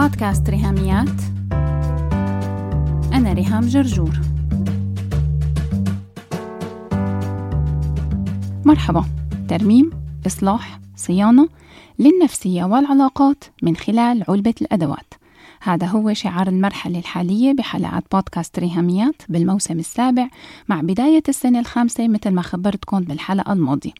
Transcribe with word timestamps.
بودكاست 0.00 0.50
ريهاميات. 0.50 1.20
أنا 3.12 3.32
ريهام 3.32 3.66
جرجور. 3.66 4.20
مرحبا. 8.64 9.04
ترميم 9.48 9.90
إصلاح 10.26 10.80
صيانة 10.96 11.48
للنفسية 11.98 12.64
والعلاقات 12.64 13.44
من 13.62 13.76
خلال 13.76 14.24
علبة 14.28 14.54
الأدوات. 14.60 15.14
هذا 15.62 15.86
هو 15.86 16.12
شعار 16.14 16.48
المرحلة 16.48 16.98
الحالية 16.98 17.52
بحلقات 17.52 18.04
بودكاست 18.12 18.58
ريهاميات 18.58 19.22
بالموسم 19.28 19.78
السابع 19.78 20.28
مع 20.68 20.80
بداية 20.80 21.22
السنة 21.28 21.60
الخامسة 21.60 22.08
مثل 22.08 22.30
ما 22.30 22.42
خبرتكم 22.42 23.00
بالحلقة 23.00 23.52
الماضية. 23.52 23.92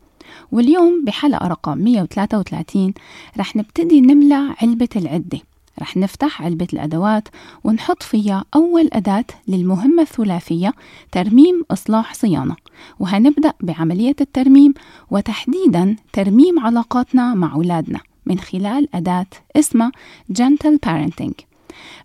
واليوم 0.52 1.04
بحلقة 1.04 1.48
رقم 1.48 1.78
133 1.78 2.94
رح 3.38 3.56
نبتدي 3.56 4.00
نملى 4.00 4.54
علبة 4.62 4.88
العدة. 4.96 5.49
رح 5.80 5.96
نفتح 5.96 6.42
علبة 6.42 6.66
الأدوات 6.72 7.28
ونحط 7.64 8.02
فيها 8.02 8.44
أول 8.54 8.88
أداة 8.92 9.24
للمهمة 9.48 10.02
الثلاثية 10.02 10.74
ترميم 11.12 11.64
إصلاح 11.70 12.14
صيانة. 12.14 12.56
وهنبدأ 12.98 13.52
بعملية 13.60 14.16
الترميم 14.20 14.74
وتحديدا 15.10 15.96
ترميم 16.12 16.60
علاقاتنا 16.60 17.34
مع 17.34 17.54
أولادنا 17.54 18.00
من 18.26 18.38
خلال 18.38 18.88
أداة 18.94 19.26
اسمها 19.56 19.92
Gentle 20.32 20.78
Parenting. 20.86 21.32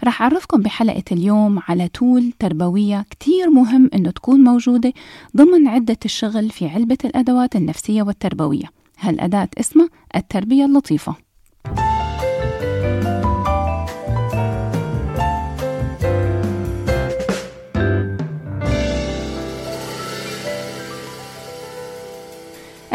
رح 0.03 0.21
أعرفكم 0.21 0.61
بحلقة 0.61 1.03
اليوم 1.11 1.59
على 1.67 1.87
تول 1.87 2.33
تربوية 2.39 3.05
كتير 3.09 3.49
مهم 3.49 3.89
إنه 3.93 4.11
تكون 4.11 4.43
موجودة 4.43 4.93
ضمن 5.37 5.67
عدة 5.67 5.97
الشغل 6.05 6.49
في 6.49 6.67
علبة 6.67 6.97
الأدوات 7.05 7.55
النفسية 7.55 8.03
والتربوية. 8.03 8.65
هالأداة 8.99 9.49
اسمها 9.59 9.89
التربية 10.15 10.65
اللطيفة. 10.65 11.24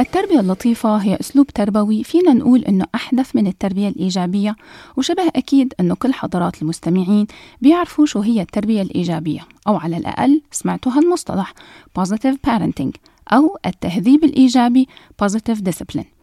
التربية 0.01 0.41
اللطيفة 0.41 0.97
هي 0.97 1.17
أسلوب 1.21 1.47
تربوي 1.47 2.05
فينا 2.05 2.33
نقول 2.33 2.65
إنه 2.65 2.85
أحدث 2.95 3.37
من 3.37 3.47
التربية 3.47 3.89
الإيجابية 3.89 4.57
وشبه 4.97 5.29
أكيد 5.37 5.75
إنه 5.81 5.95
كل 5.95 6.13
حضرات 6.13 6.63
المستمعين 6.63 7.27
بيعرفوا 7.61 8.07
شو 8.07 8.21
هي 8.21 8.41
التربية 8.41 8.83
الإيجابية 8.83 9.41
أو 9.69 9.77
على 9.77 9.97
الأقل 9.97 10.43
سمعتوا 10.51 10.93
هالمصطلح 10.93 11.55
positive 12.01 12.37
parenting 12.47 12.91
أو 13.33 13.59
التهذيب 13.67 14.25
الإيجابي 14.25 14.89
positive 15.25 15.59
discipline. 15.69 16.20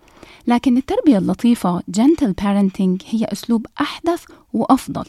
لكن 0.47 0.77
التربية 0.77 1.17
اللطيفة 1.17 1.79
gentle 1.79 2.33
parenting 2.41 3.03
هي 3.05 3.25
أسلوب 3.25 3.65
أحدث 3.81 4.25
وأفضل. 4.53 5.05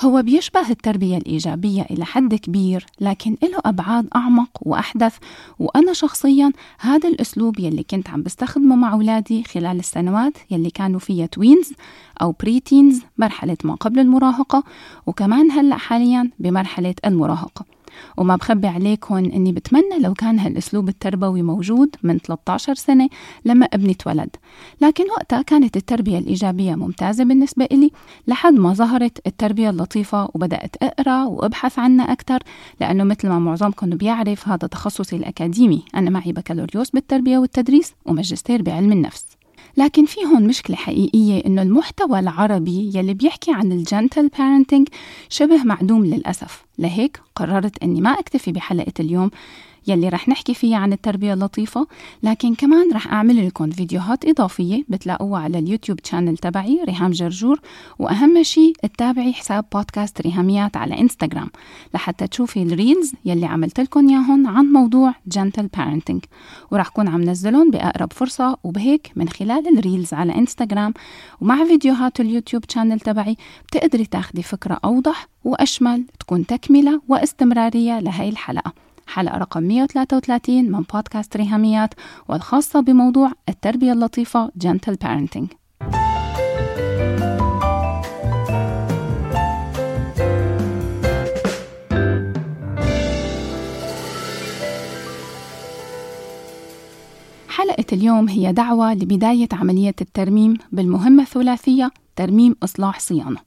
هو 0.00 0.22
بيشبه 0.22 0.70
التربية 0.70 1.16
الإيجابية 1.16 1.82
إلى 1.82 2.04
حد 2.04 2.34
كبير 2.34 2.86
لكن 3.00 3.36
له 3.42 3.58
أبعاد 3.64 4.08
أعمق 4.16 4.50
وأحدث. 4.60 5.16
وأنا 5.58 5.92
شخصيا 5.92 6.52
هذا 6.78 7.08
الأسلوب 7.08 7.60
يلي 7.60 7.82
كنت 7.82 8.08
عم 8.08 8.22
بستخدمه 8.22 8.76
مع 8.76 8.92
أولادي 8.92 9.44
خلال 9.44 9.78
السنوات 9.78 10.32
يلي 10.50 10.70
كانوا 10.70 11.00
فيها 11.00 11.26
tweens 11.26 11.72
أو 12.22 12.32
pre-teens 12.32 13.02
مرحلة 13.18 13.56
ما 13.64 13.74
قبل 13.74 13.98
المراهقة 13.98 14.64
وكمان 15.06 15.50
هلأ 15.50 15.76
حاليا 15.76 16.30
بمرحلة 16.38 16.94
المراهقة. 17.04 17.75
وما 18.16 18.36
بخبي 18.36 18.66
عليكم 18.66 19.14
إني 19.14 19.52
بتمنى 19.52 19.98
لو 20.00 20.14
كان 20.14 20.38
هالأسلوب 20.38 20.88
التربوي 20.88 21.42
موجود 21.42 21.96
من 22.02 22.18
13 22.18 22.74
سنة 22.74 23.08
لما 23.44 23.66
ابني 23.66 23.92
اتولد 23.92 24.36
لكن 24.80 25.04
وقتها 25.10 25.42
كانت 25.42 25.76
التربية 25.76 26.18
الإيجابية 26.18 26.74
ممتازة 26.74 27.24
بالنسبة 27.24 27.64
إلي 27.64 27.90
لحد 28.26 28.52
ما 28.52 28.72
ظهرت 28.72 29.26
التربية 29.26 29.70
اللطيفة 29.70 30.28
وبدأت 30.34 30.76
أقرأ 30.82 31.24
وأبحث 31.24 31.78
عنها 31.78 32.12
أكثر 32.12 32.42
لأنه 32.80 33.04
مثل 33.04 33.28
ما 33.28 33.38
معظمكم 33.38 33.90
بيعرف 33.90 34.48
هذا 34.48 34.68
تخصصي 34.68 35.16
الأكاديمي. 35.16 35.82
أنا 35.94 36.10
معي 36.10 36.32
بكالوريوس 36.32 36.90
بالتربية 36.90 37.38
والتدريس 37.38 37.94
وماجستير 38.06 38.62
بعلم 38.62 38.92
النفس. 38.92 39.26
لكن 39.76 40.04
في 40.04 40.20
هون 40.24 40.46
مشكلة 40.46 40.76
حقيقية 40.76 41.46
إنه 41.46 41.62
المحتوى 41.62 42.18
العربي 42.18 42.90
يلي 42.94 43.14
بيحكي 43.14 43.52
عن 43.52 43.72
ال 43.72 43.80
gentle 43.80 44.28
parenting 44.28 44.88
شبه 45.28 45.62
معدوم 45.64 46.06
للأسف. 46.06 46.64
لهيك 46.78 47.20
قررت 47.36 47.82
إني 47.82 48.00
ما 48.00 48.10
أكتفي 48.10 48.52
بحلقة 48.52 48.92
اليوم 49.00 49.30
يلي 49.86 50.08
رح 50.08 50.28
نحكي 50.28 50.54
فيها 50.54 50.76
عن 50.76 50.92
التربية 50.92 51.34
اللطيفة 51.34 51.86
لكن 52.22 52.54
كمان 52.54 52.92
رح 52.92 53.12
أعمل 53.12 53.46
لكم 53.46 53.70
فيديوهات 53.70 54.24
إضافية 54.24 54.84
بتلاقوها 54.88 55.40
على 55.40 55.58
اليوتيوب 55.58 55.98
channel 56.04 56.36
تبعي 56.36 56.80
ريهام 56.84 57.10
جرجور 57.10 57.60
وأهم 57.98 58.42
شيء 58.42 58.72
اتابعي 58.84 59.32
حساب 59.32 59.64
بودكاست 59.72 60.20
ريهاميات 60.20 60.76
على 60.76 61.00
إنستغرام 61.00 61.50
لحتى 61.94 62.26
تشوفي 62.26 62.62
ال 62.62 62.70
reels 62.70 63.12
يلي 63.24 63.46
عملت 63.46 63.80
لكم 63.80 64.08
إياهم 64.08 64.46
عن 64.46 64.64
موضوع 64.64 65.14
gentle 65.26 65.66
parenting 65.66 66.24
ورح 66.70 66.88
كون 66.88 67.08
عم 67.08 67.22
نزلهم 67.22 67.70
بأقرب 67.70 68.12
فرصة 68.12 68.56
وبهيك 68.64 69.10
من 69.16 69.28
خلال 69.28 69.78
ال 69.78 69.84
reels 69.84 70.14
على 70.14 70.34
إنستغرام 70.34 70.94
ومع 71.40 71.64
فيديوهات 71.64 72.20
اليوتيوب 72.20 72.62
شانل 72.68 73.00
تبعي 73.00 73.36
بتقدري 73.68 74.06
تاخدي 74.06 74.42
فكرة 74.42 74.78
أوضح 74.84 75.28
وأشمل 75.44 76.04
تكون 76.20 76.46
تكملة 76.46 77.00
واستمرارية 77.08 78.00
لهي 78.00 78.28
الحلقة. 78.28 78.85
حلقة 79.06 79.38
رقم 79.38 79.62
133 79.62 80.70
من 80.72 80.82
بودكاست 80.94 81.36
ريهاميات 81.36 81.94
والخاصة 82.28 82.80
بموضوع 82.80 83.32
التربية 83.48 83.92
اللطيفة 83.92 84.48
Gentle 84.64 84.96
Parenting. 85.04 85.46
حلقة 97.48 97.84
اليوم 97.92 98.28
هي 98.28 98.52
دعوة 98.52 98.94
لبداية 98.94 99.48
عملية 99.52 99.94
الترميم 100.00 100.54
بالمهمة 100.72 101.22
الثلاثية 101.22 101.90
ترميم 102.16 102.56
إصلاح 102.62 103.00
صيانة. 103.00 103.40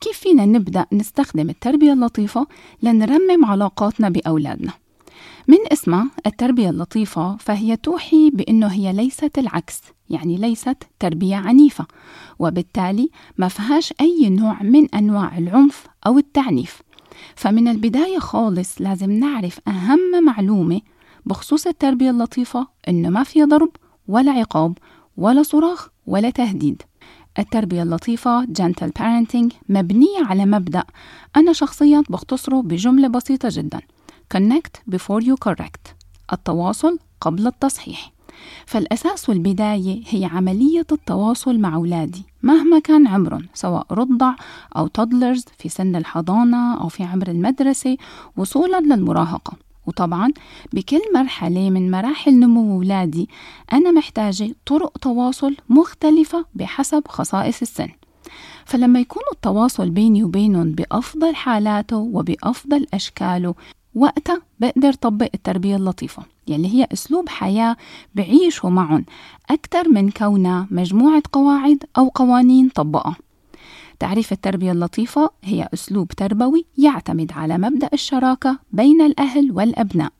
كيف 0.00 0.18
فينا 0.18 0.44
نبدأ 0.44 0.86
نستخدم 0.92 1.50
التربية 1.50 1.92
اللطيفة 1.92 2.46
لنرمم 2.82 3.44
علاقاتنا 3.44 4.08
بأولادنا؟ 4.08 4.72
من 5.48 5.58
اسمها 5.72 6.10
التربية 6.26 6.70
اللطيفة 6.70 7.36
فهي 7.36 7.76
توحي 7.76 8.30
بأنه 8.30 8.66
هي 8.66 8.92
ليست 8.92 9.38
العكس 9.38 9.80
يعني 10.10 10.36
ليست 10.36 10.76
تربية 11.00 11.36
عنيفة 11.36 11.86
وبالتالي 12.38 13.10
ما 13.38 13.48
فيهاش 13.48 13.94
أي 14.00 14.28
نوع 14.28 14.62
من 14.62 14.94
أنواع 14.94 15.38
العنف 15.38 15.86
أو 16.06 16.18
التعنيف. 16.18 16.82
فمن 17.34 17.68
البداية 17.68 18.18
خالص 18.18 18.80
لازم 18.80 19.10
نعرف 19.10 19.60
أهم 19.68 20.24
معلومة 20.24 20.80
بخصوص 21.26 21.66
التربية 21.66 22.10
اللطيفة 22.10 22.66
إنه 22.88 23.08
ما 23.08 23.22
في 23.22 23.44
ضرب 23.44 23.70
ولا 24.08 24.32
عقاب 24.32 24.78
ولا 25.16 25.42
صراخ 25.42 25.88
ولا 26.06 26.30
تهديد. 26.30 26.82
التربية 27.38 27.82
اللطيفة 27.82 28.44
Gentle 28.44 28.90
Parenting 28.98 29.54
مبنية 29.68 30.24
على 30.24 30.46
مبدأ. 30.46 30.84
أنا 31.36 31.52
شخصيا 31.52 32.02
بختصره 32.10 32.62
بجملة 32.62 33.08
بسيطة 33.08 33.48
جدا. 33.52 33.80
Connect 34.34 34.94
before 34.94 35.22
you 35.22 35.36
correct. 35.48 35.94
التواصل 36.32 36.98
قبل 37.20 37.46
التصحيح. 37.46 38.12
فالأساس 38.66 39.28
والبداية 39.28 40.02
هي 40.08 40.24
عملية 40.24 40.86
التواصل 40.92 41.58
مع 41.58 41.74
أولادي 41.74 42.22
مهما 42.42 42.78
كان 42.78 43.06
عمرهم 43.06 43.46
سواء 43.54 43.86
رضع 43.90 44.34
أو 44.76 44.86
تودلرز 44.86 45.44
في 45.58 45.68
سن 45.68 45.96
الحضانة 45.96 46.80
أو 46.80 46.88
في 46.88 47.04
عمر 47.04 47.28
المدرسة 47.28 47.96
وصولا 48.36 48.80
للمراهقة. 48.80 49.52
وطبعا 49.86 50.32
بكل 50.72 51.00
مرحلة 51.14 51.70
من 51.70 51.90
مراحل 51.90 52.32
نمو 52.38 52.76
أولادي 52.76 53.28
أنا 53.72 53.90
محتاجة 53.90 54.54
طرق 54.66 54.98
تواصل 54.98 55.56
مختلفة 55.68 56.44
بحسب 56.54 57.08
خصائص 57.08 57.62
السن. 57.62 57.88
فلما 58.64 59.00
يكون 59.00 59.22
التواصل 59.32 59.90
بيني 59.90 60.24
وبينهم 60.24 60.72
بأفضل 60.72 61.34
حالاته 61.34 61.96
وبأفضل 61.96 62.86
أشكاله 62.94 63.54
وقتها 63.98 64.40
بقدر 64.60 64.92
طبق 64.92 65.28
التربية 65.34 65.76
اللطيفة. 65.76 66.22
يلي 66.48 66.68
هي 66.74 66.86
أسلوب 66.92 67.28
حياة 67.28 67.76
بعيشه 68.14 68.68
معهم 68.68 69.04
أكثر 69.50 69.88
من 69.88 70.10
كونها 70.10 70.66
مجموعة 70.70 71.22
قواعد 71.32 71.84
أو 71.98 72.08
قوانين 72.08 72.68
طبقها. 72.68 73.16
تعريف 73.98 74.32
التربية 74.32 74.72
اللطيفة 74.72 75.30
هي 75.44 75.68
أسلوب 75.74 76.08
تربوي 76.08 76.64
يعتمد 76.78 77.32
على 77.32 77.58
مبدأ 77.58 77.88
الشراكة 77.92 78.58
بين 78.72 79.02
الأهل 79.02 79.52
والأبناء 79.52 80.12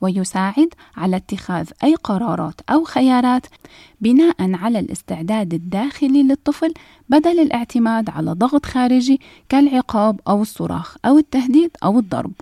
ويساعد 0.00 0.68
على 0.96 1.16
اتخاذ 1.16 1.68
أي 1.84 1.94
قرارات 1.94 2.60
أو 2.70 2.84
خيارات 2.84 3.46
بناء 4.00 4.34
على 4.40 4.78
الاستعداد 4.78 5.54
الداخلي 5.54 6.22
للطفل 6.22 6.74
بدل 7.08 7.40
الاعتماد 7.40 8.10
على 8.10 8.32
ضغط 8.32 8.66
خارجي 8.66 9.20
كالعقاب 9.48 10.20
أو 10.28 10.42
الصراخ 10.42 10.96
أو 11.04 11.18
التهديد 11.18 11.70
أو 11.84 11.98
الضرب. 11.98 12.32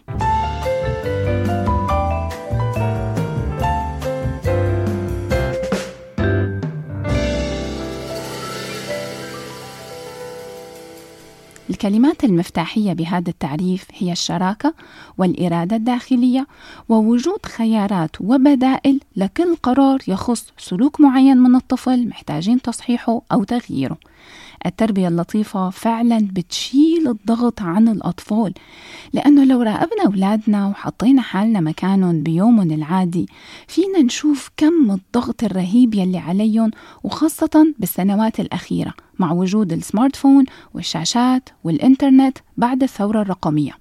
الكلمات 11.84 12.24
المفتاحية 12.24 12.92
بهذا 12.92 13.30
التعريف 13.30 13.84
هي 13.94 14.12
الشراكة 14.12 14.74
والإرادة 15.18 15.76
الداخلية 15.76 16.46
ووجود 16.88 17.46
خيارات 17.46 18.20
وبدائل 18.20 19.00
لكل 19.16 19.56
قرار 19.56 19.98
يخص 20.08 20.46
سلوك 20.58 21.00
معين 21.00 21.36
من 21.36 21.54
الطفل 21.56 22.08
محتاجين 22.08 22.62
تصحيحه 22.62 23.22
أو 23.32 23.44
تغييره. 23.44 23.96
التربية 24.66 25.08
اللطيفة 25.08 25.70
فعلا 25.70 26.28
بتشيل 26.32 27.08
الضغط 27.08 27.62
عن 27.62 27.88
الأطفال 27.88 28.54
لأنه 29.12 29.44
لو 29.44 29.62
راقبنا 29.62 30.06
أولادنا 30.06 30.66
وحطينا 30.66 31.22
حالنا 31.22 31.60
مكانهم 31.60 32.22
بيومهم 32.22 32.70
العادي 32.70 33.26
فينا 33.68 33.98
نشوف 33.98 34.50
كم 34.56 34.90
الضغط 34.90 35.44
الرهيب 35.44 35.94
يلي 35.94 36.18
عليهم 36.18 36.70
وخاصة 37.04 37.74
بالسنوات 37.78 38.40
الأخيرة. 38.40 38.94
مع 39.22 39.32
وجود 39.32 39.72
السمارت 39.72 40.16
فون 40.16 40.44
والشاشات 40.74 41.48
والإنترنت 41.64 42.38
بعد 42.56 42.82
الثورة 42.82 43.22
الرقمية. 43.22 43.72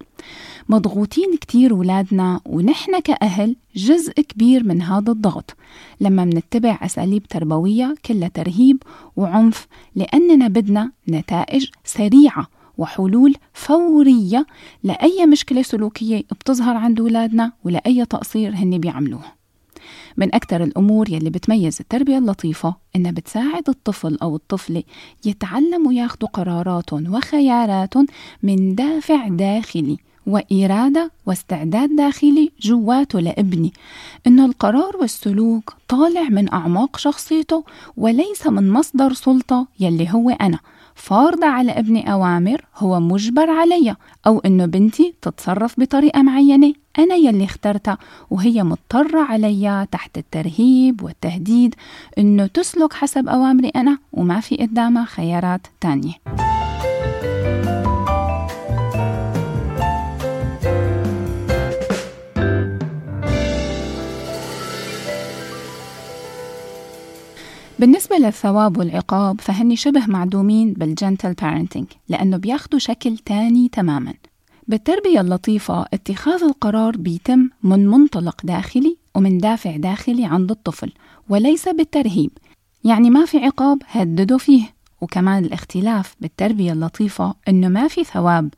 مضغوطين 0.68 1.36
كتير 1.40 1.74
ولادنا 1.74 2.40
ونحن 2.46 3.00
كأهل 3.00 3.56
جزء 3.76 4.12
كبير 4.12 4.64
من 4.64 4.82
هذا 4.82 5.12
الضغط. 5.12 5.56
لما 6.00 6.24
منتبع 6.24 6.78
أساليب 6.82 7.26
تربوية 7.26 7.94
كلها 8.06 8.28
ترهيب 8.28 8.82
وعنف 9.16 9.66
لأننا 9.94 10.48
بدنا 10.48 10.92
نتائج 11.08 11.66
سريعة 11.84 12.46
وحلول 12.78 13.34
فورية 13.52 14.46
لأي 14.82 15.26
مشكلة 15.26 15.62
سلوكية 15.62 16.18
بتظهر 16.18 16.76
عند 16.76 17.00
أولادنا 17.00 17.52
ولأي 17.64 18.04
تقصير 18.04 18.54
هن 18.54 18.78
بيعملوه. 18.78 19.41
من 20.16 20.34
أكثر 20.34 20.62
الأمور 20.62 21.10
يلي 21.10 21.30
بتميز 21.30 21.76
التربية 21.80 22.18
اللطيفة 22.18 22.74
إنها 22.96 23.10
بتساعد 23.10 23.68
الطفل 23.68 24.18
أو 24.22 24.36
الطفلة 24.36 24.82
يتعلموا 25.24 25.92
ياخدوا 25.92 26.28
قراراتهم 26.28 27.14
وخياراتهم 27.14 28.06
من 28.42 28.74
دافع 28.74 29.28
داخلي 29.28 29.98
وإرادة 30.26 31.10
واستعداد 31.26 31.96
داخلي 31.96 32.50
جواته 32.60 33.20
لابني. 33.20 33.72
إنه 34.26 34.46
القرار 34.46 34.96
والسلوك 34.96 35.74
طالع 35.88 36.22
من 36.22 36.52
أعماق 36.52 36.96
شخصيته 36.96 37.64
وليس 37.96 38.46
من 38.46 38.70
مصدر 38.70 39.12
سلطة 39.12 39.66
يلي 39.80 40.08
هو 40.10 40.30
أنا. 40.30 40.58
فارضة 41.02 41.46
على 41.46 41.72
ابني 41.72 42.12
أوامر 42.12 42.64
هو 42.76 43.00
مجبر 43.00 43.50
عليها 43.50 43.96
أو 44.26 44.38
إنه 44.38 44.66
بنتي 44.66 45.14
تتصرف 45.22 45.80
بطريقة 45.80 46.22
معينة. 46.22 46.72
أنا 46.98 47.14
يلي 47.14 47.44
اخترتها 47.44 47.98
وهي 48.30 48.62
مضطرة 48.62 49.20
عليا 49.20 49.86
تحت 49.92 50.18
الترهيب 50.18 51.02
والتهديد 51.02 51.74
إنه 52.18 52.46
تسلك 52.46 52.92
حسب 52.92 53.28
أوامري 53.28 53.68
أنا 53.68 53.98
وما 54.12 54.40
في 54.40 54.56
قدامها 54.56 55.04
خيارات 55.04 55.66
تانية. 55.80 56.12
بالنسبة 67.82 68.16
للثواب 68.16 68.78
والعقاب 68.78 69.40
فهني 69.40 69.76
شبه 69.76 70.06
معدومين 70.06 70.72
بالجنتل 70.72 71.34
بارنتينج 71.34 71.86
لأنه 72.08 72.36
بياخدوا 72.36 72.78
شكل 72.78 73.18
تاني 73.18 73.68
تماما. 73.68 74.14
بالتربية 74.68 75.20
اللطيفة 75.20 75.86
اتخاذ 75.94 76.42
القرار 76.42 76.96
بيتم 76.96 77.48
من 77.62 77.88
منطلق 77.88 78.40
داخلي 78.44 78.96
ومن 79.14 79.38
دافع 79.38 79.76
داخلي 79.76 80.24
عند 80.24 80.50
الطفل 80.50 80.92
وليس 81.28 81.68
بالترهيب. 81.68 82.30
يعني 82.84 83.10
ما 83.10 83.24
في 83.24 83.38
عقاب 83.38 83.78
هددوا 83.86 84.38
فيه. 84.38 84.64
وكمان 85.02 85.44
الاختلاف 85.44 86.14
بالتربية 86.20 86.72
اللطيفة 86.72 87.34
إنه 87.48 87.68
ما 87.68 87.88
في 87.88 88.04
ثواب. 88.04 88.54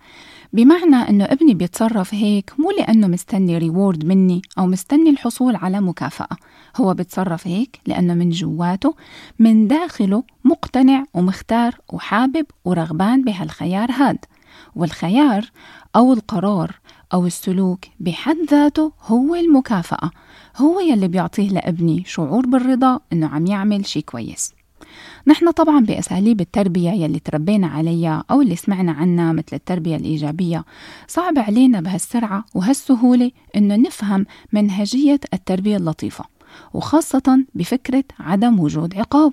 بمعنى 0.53 0.97
إنه 0.97 1.25
ابني 1.25 1.55
بيتصرف 1.55 2.15
هيك 2.15 2.53
مو 2.59 2.71
لأنه 2.71 3.07
مستني 3.07 3.59
ريورد 3.59 4.05
مني 4.05 4.43
أو 4.59 4.67
مستني 4.67 5.11
الحصول 5.11 5.57
على 5.57 5.81
مكافأة. 5.81 6.37
هو 6.77 6.95
بيتصرف 6.95 7.47
هيك 7.47 7.81
لأنه 7.87 8.15
من 8.15 8.31
جواته 8.31 8.95
من 9.39 9.69
داخله 9.69 10.23
مقتنع 10.45 11.05
ومختار 11.15 11.79
وحابب 11.93 12.47
ورغبان 12.65 13.25
بهالخيار 13.25 13.91
هاد. 13.91 14.19
والخيار 14.77 15.51
أو 15.97 16.13
القرار 16.13 16.81
أو 17.13 17.27
السلوك 17.27 17.85
بحد 18.01 18.37
ذاته 18.51 18.93
هو 19.03 19.35
المكافأة. 19.35 20.11
هو 20.57 20.81
يلي 20.81 21.09
بيعطيه 21.09 21.49
لابني 21.49 22.05
شعور 22.07 22.47
بالرضا 22.47 23.01
إنه 23.13 23.27
عم 23.27 23.47
يعمل 23.47 23.87
شي 23.87 24.03
كويس. 24.03 24.55
نحن 25.27 25.51
طبعا 25.51 25.81
بأساليب 25.81 26.41
التربية 26.41 26.91
يلي 26.91 27.19
تربينا 27.19 27.67
عليها 27.67 28.25
أو 28.31 28.41
اللي 28.41 28.57
سمعنا 28.57 28.93
عنها 28.93 29.33
مثل 29.33 29.47
التربية 29.53 29.97
الإيجابية. 29.97 30.65
صعب 31.09 31.39
علينا 31.39 31.81
بهالسرعة 31.81 32.45
وهالسهولة 32.55 33.31
إنه 33.57 33.77
نفهم 33.77 34.27
منهجية 34.53 35.21
التربية 35.35 35.77
اللطيفة 35.77 36.25
وخاصة 36.75 37.45
بفكرة 37.55 38.05
عدم 38.21 38.61
وجود 38.61 38.97
عقاب. 38.99 39.33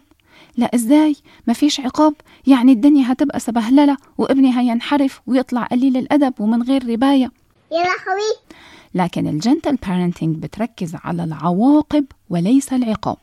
لا 0.58 0.76
إزاي؟ 0.76 1.16
ما 1.48 1.54
فيش 1.54 1.80
عقاب؟ 1.80 2.14
يعني 2.48 2.72
الدنيا 2.72 3.12
هتبقى 3.12 3.40
سبهللة 3.40 3.98
وابني 4.18 4.60
هينحرف 4.60 5.22
ويطلع 5.28 5.64
قليل 5.64 5.98
الأدب 5.98 6.34
ومن 6.40 6.64
غير 6.64 6.90
رباية. 6.90 7.32
يا 7.72 7.78
لهوي 7.78 8.62
لكن 8.96 9.28
الجنتل 9.28 9.76
بارنتينج 9.76 10.36
بتركز 10.36 10.96
على 11.04 11.24
العواقب 11.24 12.06
وليس 12.30 12.74
العقاب. 12.74 13.18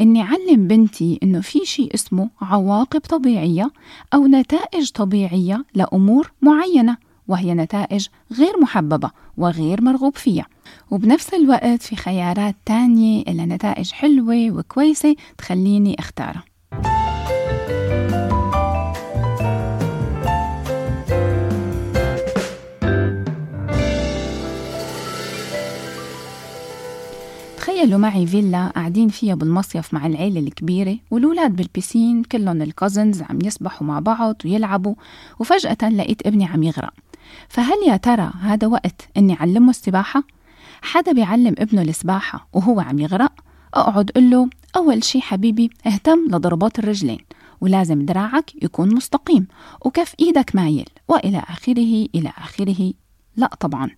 إني 0.00 0.22
علم 0.22 0.66
بنتي 0.66 1.18
إنه 1.22 1.40
في 1.40 1.58
شيء 1.64 1.94
اسمه 1.94 2.30
عواقب 2.40 3.00
طبيعية 3.00 3.70
أو 4.14 4.26
نتائج 4.26 4.90
طبيعية 4.90 5.64
لأمور 5.74 6.32
معينة 6.42 6.96
وهي 7.28 7.54
نتائج 7.54 8.06
غير 8.38 8.60
محببة 8.60 9.10
وغير 9.36 9.82
مرغوب 9.82 10.16
فيها. 10.16 10.46
وبنفس 10.90 11.34
الوقت 11.34 11.82
في 11.82 11.96
خيارات 11.96 12.56
تانية 12.66 13.22
إلى 13.22 13.46
نتائج 13.46 13.92
حلوة 13.92 14.50
وكويسة 14.50 15.16
تخليني 15.38 15.96
أختارها. 15.98 16.51
تخيلوا 27.62 27.98
معي 27.98 28.26
فيلا 28.26 28.68
قاعدين 28.68 29.08
فيها 29.08 29.34
بالمصيف 29.34 29.94
مع 29.94 30.06
العيلة 30.06 30.40
الكبيرة 30.40 30.98
والولاد 31.10 31.56
بالبسين 31.56 32.22
كلهم 32.22 32.62
الكوزنز 32.62 33.22
عم 33.22 33.38
يسبحوا 33.44 33.86
مع 33.86 33.98
بعض 33.98 34.36
ويلعبوا 34.44 34.94
وفجأة 35.38 35.90
لقيت 35.90 36.26
ابني 36.26 36.44
عم 36.44 36.62
يغرق 36.62 36.92
فهل 37.48 37.76
يا 37.88 37.96
ترى 37.96 38.32
هذا 38.40 38.66
وقت 38.66 39.08
إني 39.16 39.32
علمه 39.32 39.70
السباحة؟ 39.70 40.22
حدا 40.82 41.12
بيعلم 41.12 41.54
ابنه 41.58 41.82
السباحة 41.82 42.48
وهو 42.52 42.80
عم 42.80 42.98
يغرق؟ 42.98 43.32
أقعد 43.74 44.10
قل 44.10 44.30
له 44.30 44.50
أول 44.76 45.04
شي 45.04 45.20
حبيبي 45.20 45.70
اهتم 45.86 46.26
لضربات 46.28 46.78
الرجلين 46.78 47.18
ولازم 47.60 48.04
دراعك 48.06 48.64
يكون 48.64 48.94
مستقيم 48.94 49.46
وكف 49.84 50.14
إيدك 50.20 50.56
مايل 50.56 50.88
وإلى 51.08 51.38
آخره 51.38 52.08
إلى 52.14 52.32
آخره 52.38 52.92
لا 53.36 53.50
طبعا 53.60 53.90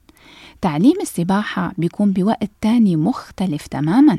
تعليم 0.64 1.00
السباحة 1.02 1.72
بيكون 1.78 2.12
بوقت 2.12 2.50
تاني 2.60 2.96
مختلف 2.96 3.66
تماما. 3.66 4.18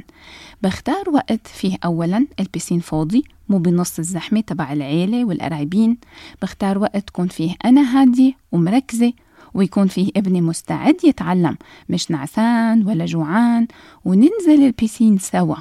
بختار 0.64 1.10
وقت 1.10 1.48
فيه 1.48 1.78
أولا 1.86 2.28
ال 2.40 2.45
piscine 2.45 2.80
فاضي 2.80 3.24
مو 3.50 3.58
بنص 3.58 4.00
الزحمة 4.00 4.42
تبع 4.42 4.74
العيلة 4.74 5.26
والقرايبين. 5.26 5.98
بختار 6.42 6.78
وقت 6.78 7.08
تكون 7.08 7.28
فيه 7.28 7.56
أنا 7.66 7.82
هادية 7.82 8.34
ومركزة 8.52 9.14
ويكون 9.54 9.88
فيه 9.88 10.12
ابني 10.18 10.42
مستعد 10.42 10.98
يتعلم 11.04 11.58
مش 11.90 12.12
نعسان 12.12 12.88
ولا 12.88 13.06
جوعان 13.06 13.68
وننزل 14.06 14.66
ال 14.66 14.72
piscine 14.72 15.18
سوا. 15.18 15.56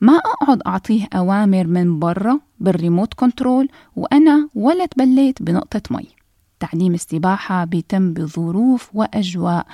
ما 0.00 0.16
أقعد 0.16 0.62
أعطيه 0.66 1.08
أوامر 1.14 1.66
من 1.66 1.98
برا 1.98 2.40
بال 2.60 2.74
remote 2.74 3.14
control 3.14 3.68
وأنا 3.96 4.48
ولا 4.54 4.86
تبليت 4.86 5.42
بنقطة 5.42 5.82
مي. 5.90 6.15
تعليم 6.60 6.94
السباحة 6.94 7.64
بيتم 7.64 8.12
بظروف 8.12 8.90
وأجواء 8.94 9.66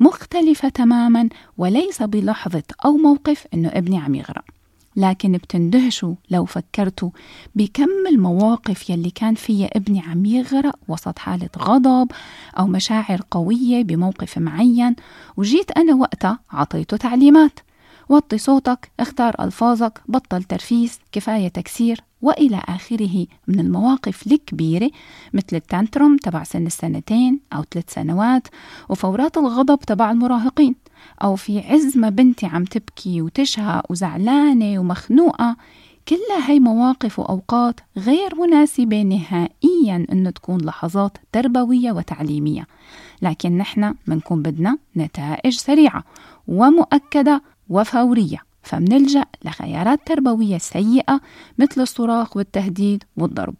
مختلفة 0.00 0.68
تماما 0.68 1.28
وليس 1.58 2.02
بلحظة 2.02 2.62
أو 2.84 2.96
موقف 2.96 3.46
إنه 3.54 3.68
ابني 3.68 3.98
عم 3.98 4.14
يغرق. 4.14 4.44
لكن 4.96 5.32
بتندهشوا 5.32 6.14
لو 6.30 6.44
فكرتوا 6.44 7.10
بكم 7.54 7.88
المواقف 8.08 8.90
يلي 8.90 9.10
كان 9.10 9.34
فيها 9.34 9.68
ابني 9.76 10.00
عم 10.00 10.24
يغرق 10.24 10.76
وسط 10.88 11.18
حالة 11.18 11.50
غضب 11.58 12.12
أو 12.58 12.66
مشاعر 12.66 13.20
قوية 13.30 13.84
بموقف 13.84 14.38
معين 14.38 14.96
وجيت 15.36 15.70
أنا 15.70 15.94
وقتها 15.94 16.38
عطيته 16.50 16.96
تعليمات. 16.96 17.60
وطي 18.08 18.38
صوتك 18.38 18.90
اختار 19.00 19.34
ألفاظك 19.40 20.00
بطل 20.08 20.42
ترفيس 20.42 20.98
كفاية 21.12 21.48
تكسير 21.48 22.00
وإلى 22.22 22.62
آخره. 22.68 23.26
من 23.48 23.60
المواقف 23.60 24.26
الكبيرة 24.26 24.90
مثل 25.32 25.56
التانتروم 25.56 26.16
تبع 26.16 26.42
سن 26.42 26.66
السنتين 26.66 27.40
أو 27.52 27.64
ثلاث 27.70 27.94
سنوات 27.94 28.48
وفورات 28.88 29.36
الغضب 29.36 29.78
تبع 29.78 30.10
المراهقين 30.10 30.74
أو 31.22 31.36
في 31.36 31.60
عز 31.60 31.96
ما 31.96 32.08
بنتي 32.08 32.46
عم 32.46 32.64
تبكي 32.64 33.22
وتشهق 33.22 33.90
وزعلانة 33.90 34.78
ومخنوقة. 34.78 35.56
كلها 36.08 36.50
هي 36.50 36.60
مواقف 36.60 37.18
وأوقات 37.18 37.80
غير 37.96 38.34
مناسبة 38.34 39.02
نهائيا 39.02 40.06
أن 40.12 40.32
تكون 40.34 40.60
لحظات 40.60 41.18
تربوية 41.32 41.92
وتعليمية. 41.92 42.66
لكن 43.22 43.58
نحن 43.58 43.94
بنكون 44.06 44.42
بدنا 44.42 44.78
نتائج 44.96 45.54
سريعة 45.54 46.04
ومؤكدة 46.48 47.42
وفورية. 47.68 48.38
فمنلجأ 48.62 49.24
لخيارات 49.44 50.00
تربوية 50.06 50.58
سيئة 50.58 51.20
مثل 51.58 51.80
الصراخ 51.80 52.36
والتهديد 52.36 53.04
والضرب. 53.16 53.54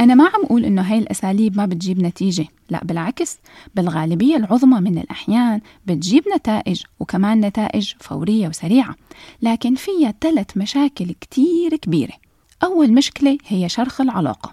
أنا 0.00 0.14
ما 0.14 0.24
عم 0.24 0.44
أقول 0.44 0.64
إنه 0.64 0.82
هاي 0.82 0.98
الأساليب 0.98 1.56
ما 1.56 1.66
بتجيب 1.66 2.02
نتيجة، 2.02 2.46
لا 2.70 2.84
بالعكس 2.84 3.38
بالغالبية 3.74 4.36
العظمى 4.36 4.80
من 4.80 4.98
الأحيان 4.98 5.60
بتجيب 5.86 6.24
نتائج 6.36 6.82
وكمان 7.00 7.40
نتائج 7.40 7.92
فورية 8.00 8.48
وسريعة، 8.48 8.94
لكن 9.42 9.74
فيها 9.74 10.14
ثلاث 10.20 10.56
مشاكل 10.56 11.14
كتير 11.20 11.76
كبيرة. 11.76 12.29
أول 12.64 12.92
مشكلة 12.92 13.38
هي 13.46 13.68
شرخ 13.68 14.00
العلاقة. 14.00 14.52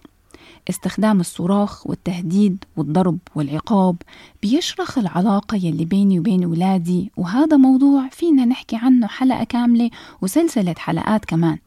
استخدام 0.69 1.19
الصراخ 1.19 1.87
والتهديد 1.87 2.63
والضرب 2.77 3.17
والعقاب 3.35 3.95
بيشرخ 4.41 4.97
العلاقة 4.97 5.55
يلي 5.55 5.85
بيني 5.85 6.19
وبين 6.19 6.45
ولادي 6.45 7.11
وهذا 7.17 7.57
موضوع 7.57 8.09
فينا 8.11 8.45
نحكي 8.45 8.75
عنه 8.75 9.07
حلقة 9.07 9.43
كاملة 9.43 9.89
وسلسلة 10.21 10.75
حلقات 10.77 11.25
كمان 11.25 11.57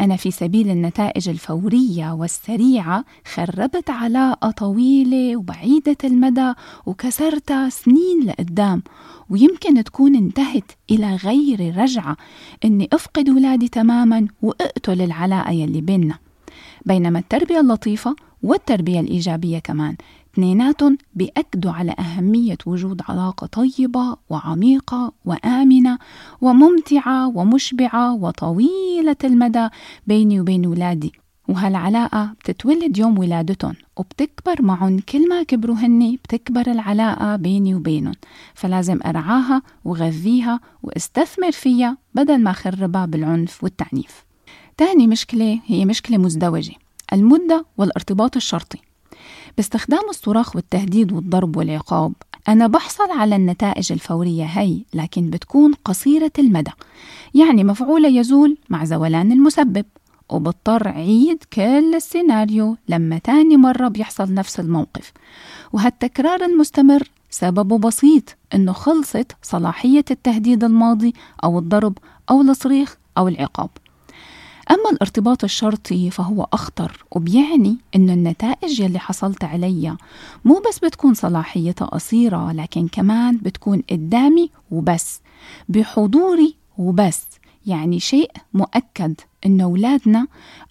أنا 0.00 0.16
في 0.16 0.30
سبيل 0.30 0.70
النتائج 0.70 1.28
الفورية 1.28 2.12
والسريعة 2.12 3.04
خربت 3.34 3.90
علاقة 3.90 4.50
طويلة 4.50 5.36
وبعيدة 5.36 5.96
المدى 6.04 6.52
وكسرتها 6.86 7.68
سنين 7.68 8.26
لقدام. 8.26 8.82
ويمكن 9.30 9.84
تكون 9.84 10.16
انتهت 10.16 10.72
إلى 10.90 11.16
غير 11.16 11.76
رجعة. 11.76 12.16
إني 12.64 12.88
أفقد 12.92 13.28
ولادي 13.30 13.68
تماما 13.68 14.28
وأقتل 14.42 15.02
العلاقة 15.02 15.50
يلي 15.50 15.80
بيننا. 15.80 16.18
بينما 16.86 17.18
التربية 17.18 17.60
اللطيفة 17.60 18.16
والتربية 18.42 19.00
الإيجابية 19.00 19.58
كمان. 19.58 19.96
اثنيناتهم 20.32 20.98
بيأكدوا 21.14 21.72
على 21.72 21.94
أهمية 21.98 22.58
وجود 22.66 23.02
علاقة 23.08 23.46
طيبة 23.46 24.16
وعميقة 24.30 25.12
وآمنة 25.24 25.98
وممتعة 26.40 27.28
ومشبعة 27.36 28.14
وطويلة 28.14 29.16
المدى 29.24 29.68
بيني 30.06 30.40
وبين 30.40 30.66
ولادي. 30.66 31.12
وهالعلاقة 31.48 32.34
بتتولد 32.40 32.98
يوم 32.98 33.18
ولادتهم 33.18 33.74
وبتكبر 33.96 34.62
معهم 34.62 34.98
كل 34.98 35.28
ما 35.28 35.42
كبروا 35.42 35.76
هني 35.76 36.16
بتكبر 36.16 36.70
العلاقة 36.70 37.36
بيني 37.36 37.74
وبينهم. 37.74 38.14
فلازم 38.54 38.98
أرعاها 39.06 39.62
وغذيها 39.84 40.60
وأستثمر 40.82 41.52
فيها 41.52 41.96
بدل 42.14 42.42
ما 42.42 42.52
خربها 42.52 43.06
بالعنف 43.06 43.64
والتعنيف. 43.64 44.24
تاني 44.76 45.06
مشكلة 45.06 45.60
هي 45.66 45.84
مشكلة 45.84 46.18
مزدوجة 46.18 46.74
المدة 47.12 47.66
والارتباط 47.78 48.36
الشرطي. 48.36 48.78
باستخدام 49.56 50.08
الصراخ 50.10 50.56
والتهديد 50.56 51.12
والضرب 51.12 51.56
والعقاب. 51.56 52.12
أنا 52.48 52.66
بحصل 52.66 53.10
على 53.10 53.36
النتائج 53.36 53.92
الفورية 53.92 54.44
هي 54.44 54.78
لكن 54.94 55.30
بتكون 55.30 55.72
قصيرة 55.84 56.32
المدى. 56.38 56.70
يعني 57.34 57.64
مفعولة 57.64 58.08
يزول 58.08 58.56
مع 58.68 58.84
زولان 58.84 59.32
المسبب. 59.32 59.84
وبضطر 60.30 60.88
عيد 60.88 61.44
كل 61.52 61.94
السيناريو 61.94 62.76
لما 62.88 63.18
تاني 63.18 63.56
مرة 63.56 63.88
بيحصل 63.88 64.34
نفس 64.34 64.60
الموقف. 64.60 65.12
وهالتكرار 65.72 66.44
المستمر 66.44 67.02
سببه 67.30 67.78
بسيط 67.78 68.36
إنه 68.54 68.72
خلصت 68.72 69.32
صلاحية 69.42 70.04
التهديد 70.10 70.64
الماضي 70.64 71.12
أو 71.44 71.58
الضرب 71.58 71.98
أو 72.30 72.40
الصريخ 72.40 72.96
أو 73.18 73.28
العقاب. 73.28 73.70
أما 74.72 74.90
الارتباط 74.92 75.44
الشرطي 75.44 76.10
فهو 76.10 76.46
أخطر 76.52 77.04
وبيعني 77.10 77.76
إنه 77.96 78.12
النتائج 78.12 78.80
يلي 78.80 78.98
حصلت 78.98 79.44
عليها 79.44 79.98
مو 80.44 80.62
بس 80.68 80.78
بتكون 80.78 81.14
صلاحيتها 81.14 81.86
قصيرة 81.86 82.52
لكن 82.52 82.88
كمان 82.88 83.36
بتكون 83.36 83.82
قدامي 83.90 84.50
وبس 84.70 85.20
بحضوري 85.68 86.56
وبس 86.78 87.24
يعني 87.66 88.00
شيء 88.00 88.30
مؤكد 88.54 89.14
إن 89.46 89.60
أولادنا 89.60 90.26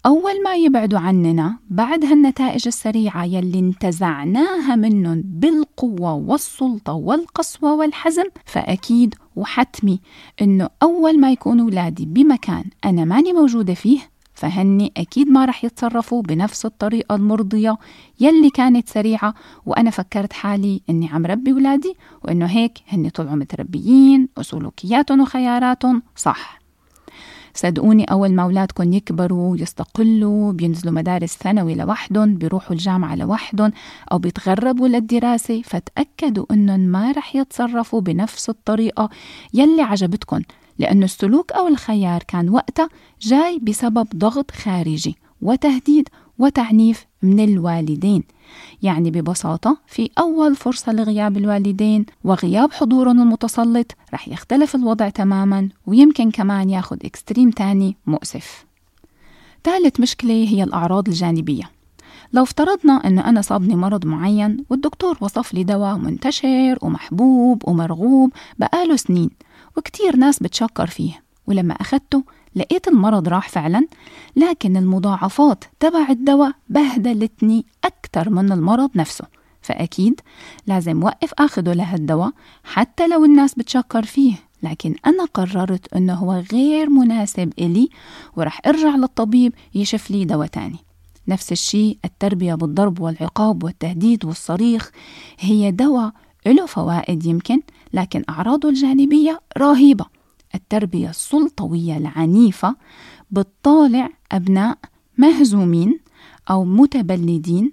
أول 0.06 0.44
ما 0.44 0.56
يبعدوا 0.56 1.00
عننا 1.00 1.58
بعد 1.70 2.06
هالنتائج 2.06 2.68
السريعة 2.68 3.26
يلي 3.26 3.60
انتزعناها 3.60 4.76
منهم 4.76 5.22
بالقوة 5.26 6.14
والسلطة 6.14 6.94
والقسوة 6.94 7.74
والحزم 7.74 8.26
فأكيد 8.46 9.16
وحتمي 9.36 10.00
إنه 10.42 10.70
أول 10.84 11.20
ما 11.20 11.32
يكونوا 11.32 11.66
أولادي 11.66 12.06
بمكان 12.06 12.64
أنا 12.86 13.06
ماني 13.06 13.34
موجودة 13.34 13.74
فيه 13.74 14.00
فهني 14.34 14.92
أكيد 14.98 15.28
ما 15.28 15.46
رح 15.46 15.66
يتصرفوا 15.66 16.22
بنفس 16.22 16.66
الطريقة 16.66 17.16
المرضية 17.16 17.78
يلي 18.20 18.50
كانت 18.50 18.90
سريعة 18.90 19.34
وأنا 19.66 19.90
فكرت 19.90 20.34
حالي 20.34 20.82
إني 20.90 21.10
عم 21.10 21.26
ربي 21.26 21.54
ولادي 21.54 21.96
وإنه 22.24 22.46
هيك 22.46 22.78
هني 22.88 23.10
طلعوا 23.10 23.36
متربيين 23.36 24.28
وسلوكياتهم 24.38 25.22
وخياراتهم 25.22 26.04
صح. 26.16 26.61
صدقوني 27.54 28.04
أول 28.04 28.34
ما 28.34 28.44
أولادكم 28.44 28.94
يكبروا 28.94 29.58
يستقلوا 29.58 30.52
بينزلوا 30.52 30.94
مدارس 30.94 31.38
ثانوي 31.38 31.76
لوحدهم 31.76 32.36
بيروحوا 32.36 32.74
الجامعة 32.74 33.16
لوحدهم 33.16 33.72
أو 34.12 34.18
بيتغربوا 34.18 34.88
للدراسة 34.88 35.62
فتأكدوا 35.62 36.46
أنهم 36.52 36.80
ما 36.80 37.12
رح 37.12 37.36
يتصرفوا 37.36 38.02
بنفس 38.02 38.50
الطريقة 38.50 39.10
يلي 39.54 39.82
عجبتكم 39.82 40.42
لأنه 40.80 41.06
السلوك 41.06 41.52
أو 41.52 41.68
الخيار 41.68 42.24
كان 42.24 42.50
وقتها 42.50 42.90
جاي 43.22 43.60
بسبب 43.60 44.08
ضغط 44.16 44.52
خارجي 44.52 45.16
وتهديد 45.42 46.10
وتعنيف 46.40 47.06
من 47.22 47.40
الوالدين. 47.40 48.24
يعني 48.82 49.12
ببساطة 49.12 49.78
في 49.88 50.10
أول 50.20 50.56
فرصة 50.56 50.92
لغياب 50.94 51.38
الوالدين 51.38 52.06
وغياب 52.24 52.72
حضورهم 52.72 53.22
المتسلط 53.22 53.92
رح 54.14 54.28
يختلف 54.28 54.76
الوضع 54.76 55.10
تماما 55.10 55.70
ويمكن 55.86 56.32
كمان 56.32 56.70
ياخد 56.70 57.06
إكستريم 57.06 57.50
تاني 57.50 57.96
مؤسف. 58.06 58.66
ثالث 59.64 60.00
مشكلة 60.00 60.34
هي 60.34 60.64
الأعراض 60.64 61.08
الجانبية. 61.08 61.70
لو 62.34 62.44
افترضنا 62.44 62.94
أن 62.94 63.20
أنا 63.20 63.42
صابني 63.42 63.76
مرض 63.76 64.06
معين 64.06 64.66
والدكتور 64.70 65.18
وصف 65.22 65.54
لي 65.54 65.64
دواء 65.64 65.98
منتشر 65.98 66.78
ومحبوب 66.82 67.70
ومرغوب 67.70 68.34
بقاله 68.60 68.96
سنين 68.96 69.30
وكتير 69.78 70.16
ناس 70.16 70.40
بتشكر 70.40 70.88
فيه 70.88 71.24
ولما 71.48 71.74
أخدته 71.74 72.24
لقيت 72.56 72.88
المرض 72.88 73.28
راح 73.28 73.50
فعلا 73.50 73.88
لكن 74.36 74.78
المضاعفات 74.78 75.64
تبع 75.80 76.08
الدواء 76.10 76.52
بهدلتني 76.70 77.66
أكثر 77.84 78.30
من 78.30 78.52
المرض 78.52 78.90
نفسه. 78.96 79.26
فأكيد 79.62 80.22
لازم 80.68 81.04
وقف 81.04 81.34
أخده 81.40 81.74
لهالدواء 81.74 82.32
حتى 82.64 83.08
لو 83.08 83.26
الناس 83.26 83.54
بتشكر 83.54 84.04
فيه. 84.04 84.36
لكن 84.64 84.96
أنا 85.06 85.26
قررت 85.26 85.94
أنه 85.94 86.14
هو 86.14 86.44
غير 86.54 86.90
مناسب 86.90 87.54
إلي 87.60 87.90
ورح 88.36 88.62
أرجع 88.66 88.96
للطبيب 88.96 89.54
يشف 89.76 90.12
لي 90.12 90.26
دواء 90.26 90.48
تاني. 90.48 90.78
نفس 91.28 91.52
الشيء 91.52 91.98
التربية 92.06 92.56
بالضرب 92.56 93.00
والعقاب 93.00 93.64
والتهديد 93.64 94.26
والصريخ 94.26 94.92
هي 95.40 95.72
دواء 95.72 96.12
له 96.46 96.66
فوائد 96.66 97.26
يمكن 97.26 97.62
لكن 97.94 98.24
أعراضه 98.30 98.70
الجانبية 98.70 99.40
رهيبة. 99.58 100.06
التربية 100.56 101.10
السلطوية 101.10 101.98
العنيفة 101.98 102.76
بتطالع 103.32 104.10
أبناء 104.32 104.78
مهزومين 105.18 106.00
أو 106.50 106.66
متبلدين 106.66 107.72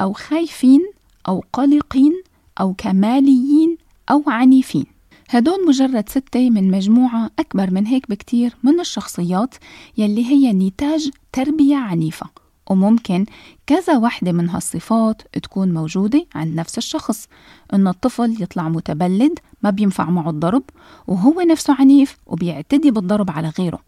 أو 0.00 0.12
خايفين 0.12 0.80
أو 1.28 1.44
قلقين 1.52 2.22
أو 2.60 2.74
كماليين 2.74 3.76
أو 4.10 4.22
عنيفين. 4.26 4.86
هدول 5.30 5.66
مجرد 5.66 6.08
ستة 6.08 6.50
من 6.50 6.70
مجموعة 6.70 7.30
أكبر 7.38 7.70
من 7.70 7.86
هيك 7.86 8.10
بكتير 8.10 8.56
من 8.62 8.80
الشخصيات 8.80 9.54
يلي 9.98 10.24
هي 10.24 10.52
نتاج 10.52 11.10
تربية 11.32 11.76
عنيفة. 11.76 12.45
وممكن 12.70 13.26
كذا 13.66 13.96
وحدة 13.96 14.32
من 14.32 14.50
هالصفات 14.50 15.22
تكون 15.42 15.74
موجودة 15.74 16.26
عند 16.34 16.54
نفس 16.54 16.78
الشخص. 16.78 17.28
إن 17.74 17.88
الطفل 17.88 18.42
يطلع 18.42 18.68
متبلد 18.68 19.38
ما 19.62 19.70
بينفع 19.70 20.10
معه 20.10 20.30
الضرب 20.30 20.62
وهو 21.06 21.40
نفسه 21.40 21.76
عنيف 21.78 22.16
وبيعتدي 22.26 22.90
بالضرب 22.90 23.30
على 23.30 23.48
غيره. 23.58 23.80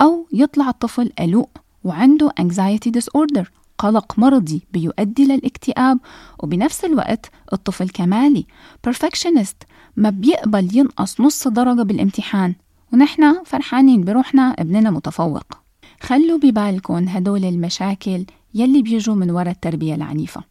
أو 0.00 0.26
يطلع 0.32 0.68
الطفل 0.68 1.12
قلق 1.18 1.48
وعنده 1.84 2.30
anxiety 2.40 2.90
disorder 2.98 3.44
قلق 3.78 4.18
مرضي 4.18 4.62
بيؤدي 4.72 5.24
للاكتئاب 5.24 5.98
وبنفس 6.38 6.84
الوقت 6.84 7.30
الطفل 7.52 7.88
كمالي 7.88 8.46
perfectionist 8.88 9.66
ما 9.96 10.10
بيقبل 10.10 10.76
ينقص 10.76 11.20
نص 11.20 11.48
درجة 11.48 11.82
بالامتحان. 11.82 12.54
ونحن 12.92 13.44
فرحانين 13.44 14.04
بروحنا 14.04 14.42
ابننا 14.42 14.90
متفوق. 14.90 15.61
خلوا 16.02 16.38
ببالكم 16.38 17.08
هدول 17.08 17.44
المشاكل 17.44 18.24
يلي 18.54 18.82
بيجوا 18.82 19.14
من 19.14 19.30
وراء 19.30 19.50
التربية 19.50 19.94
العنيفة. 19.94 20.42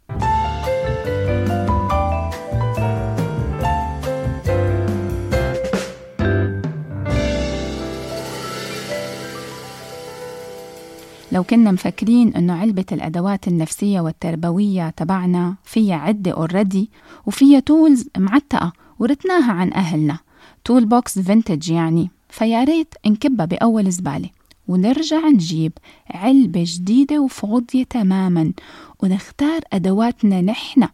لو 11.31 11.43
كنا 11.43 11.71
مفكرين 11.71 12.35
إنه 12.35 12.53
علبة 12.53 12.85
الأدوات 12.91 13.47
النفسية 13.47 14.01
والتربوية 14.01 14.89
تبعنا 14.89 15.55
فيها 15.63 15.95
عدة 15.95 16.31
already 16.31 16.89
وفيها 17.25 17.59
tools 17.59 18.07
معتقة 18.17 18.73
ورثناها 18.99 19.51
عن 19.51 19.73
أهلنا 19.73 20.17
toolbox 20.65 21.19
vintage 21.19 21.71
يعني 21.71 22.09
فيا 22.29 22.63
ريت 22.63 22.93
نكبها 23.05 23.45
بأول 23.45 23.91
زبالة. 23.91 24.29
ونرجع 24.67 25.27
نجيب 25.27 25.71
علبة 26.09 26.63
جديدة 26.67 27.19
وفاضية 27.19 27.83
تماما 27.83 28.53
ونختار 29.03 29.61
أدواتنا 29.73 30.41
نحن. 30.41 30.87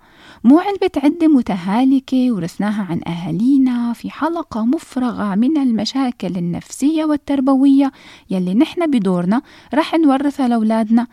مو 0.44 0.60
علبة 0.60 0.92
عدة 0.98 1.28
متهالكة 1.28 2.32
ورثناها 2.32 2.84
عن 2.84 3.02
أهالينا 3.08 3.94
في 3.94 4.10
حلقة 4.10 4.66
مفرغة 4.66 5.36
من 5.36 5.58
المشاكل 5.58 6.38
النفسية 6.38 7.06
والتربوية 7.06 7.92
يلي 8.30 8.54
نحن 8.54 8.92
بدورنا 8.92 9.42
رح 9.74 9.96
نورثها 9.96 10.48
لأولادنا. 10.48 11.08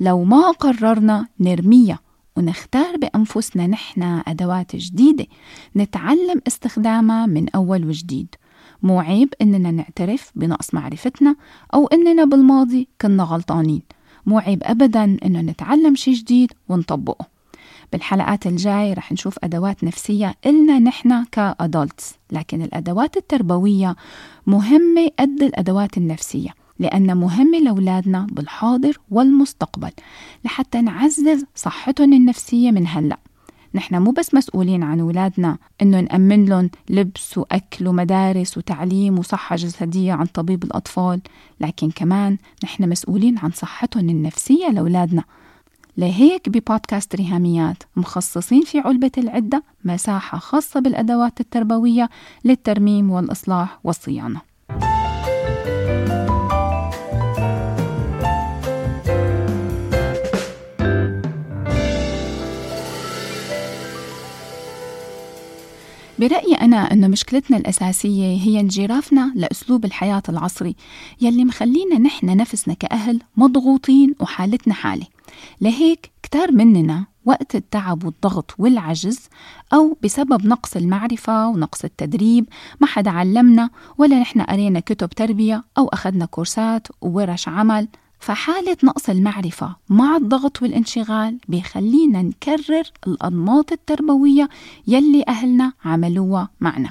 لو 0.00 0.24
ما 0.24 0.50
قررنا 0.50 1.26
نرميها 1.40 1.98
ونختار 2.36 2.96
بأنفسنا 2.96 3.66
نحن 3.66 4.22
أدوات 4.26 4.76
جديدة 4.76 5.26
نتعلم 5.76 6.42
استخدامها 6.46 7.26
من 7.26 7.48
أول 7.48 7.84
وجديد. 7.86 8.34
مو 8.82 9.00
عيب 9.00 9.34
إننا 9.42 9.70
نعترف 9.70 10.32
بنقص 10.34 10.74
معرفتنا 10.74 11.36
أو 11.74 11.86
إننا 11.86 12.24
بالماضي 12.24 12.88
كنا 13.00 13.22
غلطانين. 13.22 13.82
مو 14.26 14.38
عيب 14.38 14.62
أبدا 14.64 15.04
إنه 15.24 15.40
نتعلم 15.40 15.94
شي 15.94 16.12
جديد 16.12 16.52
ونطبقه. 16.68 17.26
بالحلقات 17.92 18.46
الجاي 18.46 18.92
رح 18.92 19.12
نشوف 19.12 19.38
أدوات 19.44 19.84
نفسية 19.84 20.34
إلنا 20.46 20.78
نحن 20.78 21.24
كأدولتس 21.24 22.14
لكن 22.32 22.62
الأدوات 22.62 23.16
التربوية 23.16 23.96
مهمة 24.46 25.10
قد 25.18 25.42
الأدوات 25.42 25.98
النفسية 25.98 26.50
لأن 26.78 27.16
مهمة 27.16 27.58
لأولادنا 27.58 28.26
بالحاضر 28.30 28.98
والمستقبل 29.10 29.90
لحتى 30.44 30.80
نعزز 30.80 31.44
صحتهم 31.54 32.12
النفسية 32.12 32.70
من 32.70 32.86
هلأ. 32.86 33.18
نحن 33.74 34.02
مو 34.02 34.10
بس 34.10 34.34
مسؤولين 34.34 34.82
عن 34.82 35.00
أولادنا 35.00 35.58
إنه 35.82 36.00
نأمن 36.00 36.44
لهم 36.44 36.70
لبس 36.90 37.38
وأكل 37.38 37.88
ومدارس 37.88 38.58
وتعليم 38.58 39.18
وصحة 39.18 39.56
جسدية 39.56 40.12
عن 40.12 40.26
طبيب 40.26 40.64
الأطفال. 40.64 41.20
لكن 41.60 41.90
كمان 41.90 42.38
نحن 42.64 42.88
مسؤولين 42.88 43.38
عن 43.38 43.50
صحتهم 43.50 44.08
النفسية 44.08 44.68
لأولادنا. 44.68 45.24
لهيك 45.96 46.48
ببودكاست 46.48 47.16
ريهاميات 47.16 47.82
مخصصين 47.96 48.62
في 48.62 48.78
علبة 48.78 49.10
العدة 49.18 49.62
مساحة 49.84 50.38
خاصة 50.38 50.80
بالأدوات 50.80 51.40
التربوية 51.40 52.10
للترميم 52.44 53.10
والإصلاح 53.10 53.78
والصيانة. 53.84 54.47
برأيي 66.18 66.54
أنا 66.54 66.76
أنه 66.76 67.08
مشكلتنا 67.08 67.56
الأساسية 67.56 68.42
هي 68.42 68.60
انجرافنا 68.60 69.32
لأسلوب 69.34 69.84
الحياة 69.84 70.22
العصري 70.28 70.76
يلي 71.20 71.44
مخلينا 71.44 71.98
نحن 71.98 72.36
نفسنا 72.36 72.74
كأهل 72.74 73.20
مضغوطين 73.36 74.14
وحالتنا 74.20 74.74
حالة. 74.74 75.06
لهيك 75.60 76.10
كتار 76.22 76.52
مننا 76.52 77.04
وقت 77.24 77.54
التعب 77.54 78.04
والضغط 78.04 78.54
والعجز 78.58 79.20
أو 79.72 79.96
بسبب 80.04 80.46
نقص 80.46 80.76
المعرفة 80.76 81.48
ونقص 81.48 81.84
التدريب 81.84 82.46
ما 82.80 82.86
حدا 82.86 83.10
علمنا 83.10 83.70
ولا 83.98 84.20
نحن 84.20 84.40
قرينا 84.40 84.80
كتب 84.80 85.08
تربية 85.08 85.64
أو 85.78 85.88
أخذنا 85.88 86.26
كورسات 86.26 86.88
وورش 87.00 87.48
عمل 87.48 87.88
فحالة 88.18 88.76
نقص 88.84 89.10
المعرفة 89.10 89.76
مع 89.88 90.16
الضغط 90.16 90.62
والانشغال 90.62 91.38
بيخلينا 91.48 92.22
نكرر 92.22 92.82
الأنماط 93.06 93.72
التربوية 93.72 94.48
يلي 94.86 95.24
أهلنا 95.28 95.72
عملوها 95.84 96.48
معنا. 96.60 96.90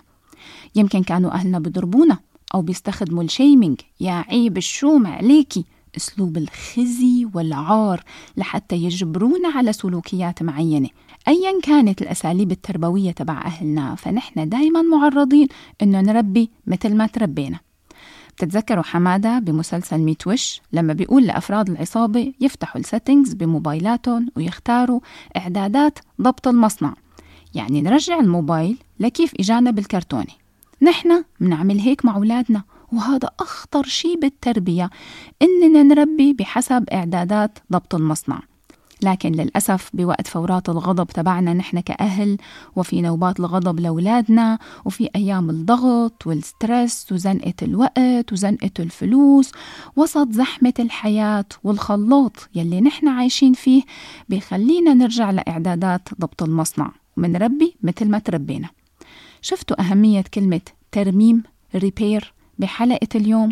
يمكن 0.76 1.04
كانوا 1.04 1.32
أهلنا 1.32 1.60
بضربونا 1.60 2.18
أو 2.56 2.62
بيستخدموا 2.62 3.24
الشيمينج. 3.24 3.82
يا 4.00 4.12
عيب 4.12 4.58
الشوم 4.58 5.08
عليكي. 5.08 5.66
أسلوب 5.98 6.38
الخزي 6.38 7.28
والعار 7.34 8.04
لحتى 8.38 8.76
يجبرونا 8.76 9.50
على 9.50 9.74
سلوكيات 9.74 10.44
معينة. 10.44 10.90
أيا 11.28 11.62
كانت 11.64 12.02
الأساليب 12.02 12.52
التربوية 12.52 13.12
تبع 13.12 13.42
أهلنا 13.46 13.96
فنحن 13.96 14.50
دايما 14.50 14.82
معرضين 14.82 15.48
إنه 15.82 16.02
نربي 16.02 16.50
مثل 16.68 16.96
ما 16.96 17.08
تربينا. 17.08 17.60
بتتذكروا 18.38 18.84
حمادة 18.84 19.40
بمسلسل 19.40 19.98
ميت 19.98 20.28
وش؟ 20.28 20.62
لما 20.74 20.94
بيقول 20.94 21.28
لأفراد 21.28 21.70
العصابة 21.70 22.34
يفتحوا 22.42 22.82
السيتنجز 22.82 23.34
بموبايلاتهم 23.34 24.30
ويختاروا 24.36 25.00
إعدادات 25.38 26.00
ضبط 26.22 26.48
المصنع. 26.48 26.94
يعني 27.56 27.82
نرجع 27.82 28.20
الموبايل 28.20 28.78
لكيف 29.00 29.34
إجانا 29.40 29.72
بالكرتونة. 29.72 30.34
نحن 30.82 31.24
بنعمل 31.40 31.80
هيك 31.80 32.06
مع 32.06 32.16
أولادنا 32.16 32.64
وهذا 32.94 33.30
أخطر 33.40 33.84
شيء 33.84 34.20
بالتربية 34.20 34.90
إننا 35.42 35.84
نربي 35.84 36.34
بحسب 36.34 36.90
إعدادات 36.90 37.60
ضبط 37.72 37.96
المصنع. 37.96 38.42
لكن 39.02 39.32
للأسف 39.32 39.90
بوقت 39.94 40.28
فورات 40.28 40.70
الغضب 40.70 41.08
تبعنا 41.08 41.54
نحن 41.54 41.80
كأهل 41.80 42.38
وفي 42.76 43.02
نوبات 43.02 43.40
الغضب 43.40 43.80
لأولادنا 43.80 44.60
وفي 44.86 45.10
أيام 45.16 45.50
الضغط 45.50 46.28
والسترس 46.28 47.12
وزنقة 47.12 47.54
الوقت 47.62 48.32
وزنقة 48.34 48.72
الفلوس 48.80 49.52
وسط 49.96 50.32
زحمة 50.32 50.74
الحياة 50.80 51.46
والخلاط 51.64 52.50
يلي 52.56 52.82
نحن 52.82 53.08
عايشين 53.08 53.54
فيه 53.54 53.84
بيخلينا 54.30 54.94
نرجع 54.94 55.32
لإعدادات 55.32 56.10
ضبط 56.20 56.44
المصنع 56.44 56.92
ومنربي 57.18 57.76
مثل 57.84 58.10
ما 58.10 58.20
تربينا. 58.20 58.70
شفتوا 59.42 59.82
أهمية 59.82 60.24
كلمة 60.34 60.62
ترميم 60.92 61.44
ريبير 61.76 62.34
بحلقة 62.60 63.08
اليوم؟ 63.16 63.52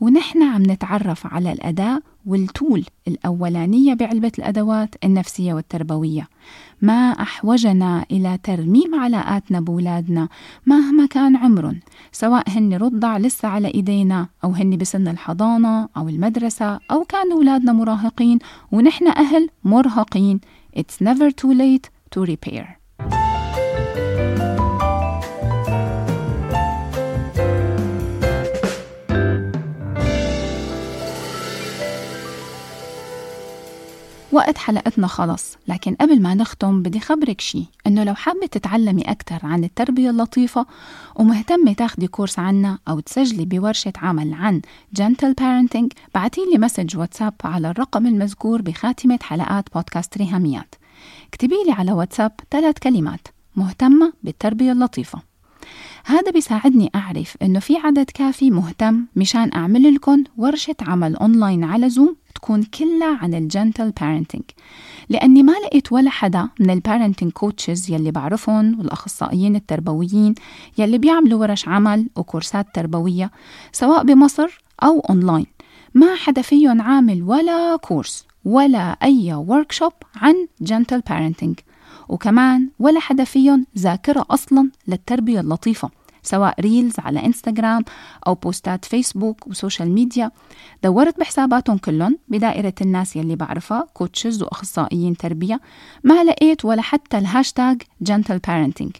ونحن 0.00 0.42
عم 0.42 0.62
نتعرف 0.62 1.26
على 1.26 1.52
الأداء 1.52 2.00
والتول 2.26 2.84
الأولانية 3.08 3.94
بعلبة 3.94 4.32
الأدوات 4.38 4.94
النفسية 5.04 5.54
والتربوية. 5.54 6.28
ما 6.82 7.10
أحوجنا 7.10 8.04
إلى 8.10 8.38
ترميم 8.42 8.94
علاقاتنا 8.94 9.60
بولادنا 9.60 10.28
مهما 10.66 11.06
كان 11.06 11.36
عمرهم 11.36 11.80
سواء 12.12 12.50
هن 12.50 12.74
رضع 12.74 13.16
لسه 13.16 13.48
على 13.48 13.74
إيدينا 13.74 14.28
أو 14.44 14.50
هن 14.50 14.76
بسن 14.76 15.08
الحضانة 15.08 15.88
أو 15.96 16.08
المدرسة 16.08 16.80
أو 16.90 17.04
كانوا 17.04 17.36
أولادنا 17.36 17.72
مراهقين 17.72 18.38
ونحن 18.72 19.08
أهل 19.08 19.48
مرهقين. 19.64 20.40
It's 20.76 21.00
never 21.00 21.30
too 21.30 21.52
late 21.52 21.88
to 22.10 22.24
repair. 22.24 22.83
وقت 34.34 34.58
حلقتنا 34.58 35.06
خلص 35.06 35.56
لكن 35.68 35.94
قبل 35.94 36.22
ما 36.22 36.34
نختم 36.34 36.82
بدي 36.82 37.00
خبرك 37.00 37.40
شي 37.40 37.66
إنه 37.86 38.04
لو 38.04 38.14
حابة 38.14 38.46
تتعلمي 38.46 39.02
أكثر 39.02 39.38
عن 39.42 39.64
التربية 39.64 40.10
اللطيفة 40.10 40.66
ومهتمة 41.16 41.72
تاخدي 41.72 42.06
course 42.06 42.38
عنا 42.38 42.78
أو 42.88 43.00
تسجلي 43.00 43.44
بورشة 43.44 43.92
عمل 43.96 44.34
عن 44.34 44.60
gentle 44.92 45.34
parenting 45.34 45.92
بعتيلي 46.14 46.58
message 46.58 46.96
واتساب 46.96 47.34
على 47.44 47.70
الرقم 47.70 48.06
المذكور 48.06 48.62
بخاتمة 48.62 49.18
حلقات 49.22 49.64
بودكاست 49.74 50.18
ريهاميات. 50.18 50.74
اكتبي 51.28 51.56
لي 51.66 51.72
على 51.72 51.92
واتساب 51.92 52.32
ثلاث 52.50 52.78
كلمات 52.78 53.28
مهتمة 53.56 54.12
بالتربية 54.22 54.72
اللطيفة. 54.72 55.33
هذا 56.06 56.30
بيساعدني 56.30 56.90
أعرف 56.94 57.36
إنه 57.42 57.58
في 57.58 57.76
عدد 57.76 58.10
كافي 58.10 58.50
مهتم 58.50 59.06
مشان 59.16 59.50
أعمل 59.54 59.94
لكم 59.94 60.24
ورشة 60.36 60.76
عمل 60.80 61.16
أونلاين 61.16 61.64
على 61.64 61.90
زوم 61.90 62.16
تكون 62.34 62.62
كلها 62.62 63.18
عن 63.22 63.34
ال 63.34 63.42
gentle 63.42 63.90
parenting 63.90 64.44
لأني 65.08 65.42
ما 65.42 65.52
لقيت 65.52 65.92
ولا 65.92 66.10
حدا 66.10 66.48
من 66.60 66.70
ال 66.70 66.76
parenting 66.76 67.32
coaches 67.32 67.90
يلي 67.90 68.10
بعرفهم 68.10 68.78
والأخصائيين 68.78 69.56
التربويين 69.56 70.34
يلي 70.78 70.98
بيعملوا 70.98 71.40
ورش 71.40 71.68
عمل 71.68 72.08
وكورسات 72.16 72.66
تربوية 72.74 73.30
سواء 73.72 74.04
بمصر 74.04 74.60
أو 74.82 75.00
أونلاين. 75.00 75.46
ما 75.94 76.14
حدا 76.14 76.42
فيهم 76.42 76.82
عامل 76.82 77.22
ولا 77.22 77.76
course 77.76 78.26
ولا 78.44 78.96
أي 79.02 79.34
workshop 79.34 79.92
عن 80.16 80.34
gentle 80.60 81.00
parenting 81.00 81.58
وكمان 82.08 82.68
ولا 82.78 83.00
حدا 83.00 83.24
فيهم 83.24 83.66
ذاكرة 83.78 84.26
أصلا 84.30 84.70
للتربية 84.88 85.40
اللطيفة 85.40 85.90
سواء 86.22 86.60
reels 86.60 86.94
على 86.98 87.26
انستغرام 87.26 87.84
أو 88.26 88.34
بوستات 88.34 88.84
فيسبوك 88.84 89.46
و 89.46 89.52
social 89.52 89.90
media. 89.90 90.30
دورت 90.82 91.20
بحساباتهم 91.20 91.78
كلهم 91.78 92.18
بدائرة 92.28 92.74
الناس 92.80 93.16
يلي 93.16 93.36
بعرفها 93.36 93.86
coaches 93.94 94.42
وأخصائيين 94.42 95.16
تربية. 95.16 95.60
ما 96.04 96.24
لقيت 96.24 96.64
ولا 96.64 96.82
حتى 96.82 97.18
ال 97.18 97.26
hashtag 97.26 97.82
gentle 98.10 98.38
parenting 98.48 98.90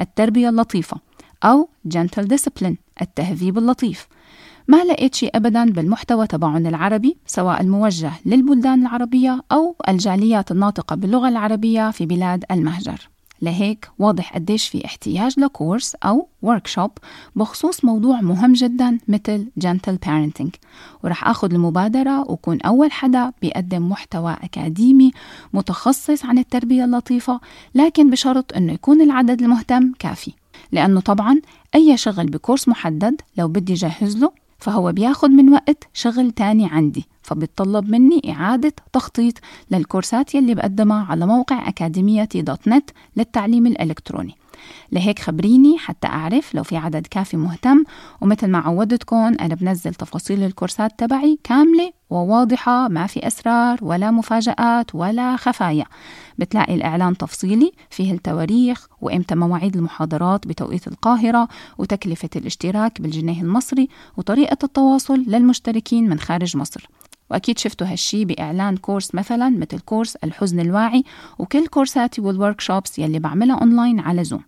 التربية 0.00 0.48
اللطيفة 0.48 0.96
أو 1.44 1.68
gentle 1.94 2.24
discipline 2.24 2.74
التهذيب 3.02 3.58
اللطيف. 3.58 4.08
ما 4.68 4.84
لقيت 4.84 5.14
شيء 5.14 5.30
أبدا 5.34 5.64
بالمحتوى 5.64 6.26
تبعهم 6.26 6.66
العربي 6.66 7.16
سواء 7.26 7.60
الموجه 7.60 8.12
للبلدان 8.26 8.82
العربية 8.82 9.40
أو 9.52 9.76
الجاليات 9.88 10.50
الناطقة 10.50 10.96
باللغة 10.96 11.28
العربية 11.28 11.90
في 11.90 12.06
بلاد 12.06 12.44
المهجر. 12.50 13.08
لهيك 13.42 13.90
واضح 13.98 14.34
قديش 14.34 14.68
في 14.68 14.84
احتياج 14.84 15.40
ل 15.40 15.48
course 15.48 15.94
أو 15.94 16.28
workshop 16.46 16.90
بخصوص 17.36 17.84
موضوع 17.84 18.20
مهم 18.20 18.52
جدا 18.52 18.98
مثل 19.08 19.46
gentle 19.64 19.96
parenting. 20.06 20.50
ورح 21.04 21.28
أخذ 21.28 21.54
المبادرة 21.54 22.30
وكون 22.30 22.60
أول 22.60 22.92
حدا 22.92 23.32
بيقدم 23.42 23.88
محتوى 23.88 24.36
أكاديمي 24.42 25.10
متخصص 25.52 26.24
عن 26.24 26.38
التربية 26.38 26.84
اللطيفة 26.84 27.40
لكن 27.74 28.10
بشرط 28.10 28.56
أنه 28.56 28.72
يكون 28.72 29.00
العدد 29.00 29.42
المهتم 29.42 29.92
كافي. 29.98 30.32
لأنه 30.72 31.00
طبعا 31.00 31.40
أي 31.74 31.96
شغل 31.96 32.26
بكورس 32.26 32.68
محدد 32.68 33.20
لو 33.38 33.48
بدي 33.48 33.74
جهز 33.74 34.16
له 34.16 34.43
فهو 34.58 34.92
بياخد 34.92 35.30
من 35.30 35.52
وقت 35.52 35.88
شغل 35.94 36.30
تاني 36.30 36.66
عندي 36.66 37.04
فبيتطلب 37.22 37.90
مني 37.90 38.32
إعادة 38.32 38.72
تخطيط 38.92 39.34
للكورسات 39.70 40.34
يلي 40.34 40.54
بقدمها 40.54 41.04
على 41.04 41.26
موقع 41.26 41.68
أكاديميتي 41.68 42.42
دوت 42.42 42.68
نت 42.68 42.90
للتعليم 43.16 43.66
الإلكتروني. 43.66 44.34
لهيك 44.92 45.18
خبريني 45.18 45.78
حتى 45.78 46.06
أعرف 46.06 46.54
لو 46.54 46.62
في 46.62 46.76
عدد 46.76 47.06
كافي 47.06 47.36
مهتم 47.36 47.84
ومثل 48.20 48.46
ما 48.46 48.58
عودتكم 48.58 49.16
أنا 49.16 49.54
بنزل 49.54 49.94
تفاصيل 49.94 50.42
الكورسات 50.42 50.98
تبعي 50.98 51.38
كاملة 51.44 51.92
وواضحة 52.10 52.88
ما 52.88 53.06
في 53.06 53.26
أسرار 53.26 53.78
ولا 53.82 54.10
مفاجآت 54.10 54.94
ولا 54.94 55.36
خفايا. 55.36 55.84
بتلاقي 56.38 56.74
الإعلان 56.74 57.16
تفصيلي 57.16 57.72
فيه 57.90 58.12
التواريخ 58.12 58.86
وإمتى 59.00 59.34
مواعيد 59.34 59.76
المحاضرات 59.76 60.46
بتوقيت 60.46 60.88
القاهرة 60.88 61.48
وتكلفة 61.78 62.30
الاشتراك 62.36 63.00
بالجنيه 63.00 63.42
المصري 63.42 63.88
وطريقة 64.16 64.58
التواصل 64.64 65.24
للمشتركين 65.26 66.08
من 66.08 66.18
خارج 66.18 66.56
مصر. 66.56 66.88
وأكيد 67.30 67.58
شفتوا 67.58 67.86
هالشي 67.86 68.24
بإعلان 68.24 68.76
كورس 68.76 69.14
مثلا 69.14 69.48
مثل 69.48 69.78
كورس 69.78 70.16
الحزن 70.16 70.60
الواعي 70.60 71.04
وكل 71.38 71.66
كورساتي 71.66 72.20
وال 72.20 72.34
workshops 72.34 72.98
يلي 72.98 73.18
بعملها 73.18 73.56
أونلاين 73.56 74.00
على 74.00 74.24
زوم 74.24 74.40